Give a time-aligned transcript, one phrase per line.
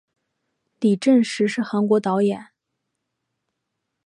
[0.79, 2.47] 李振石是韩国导演。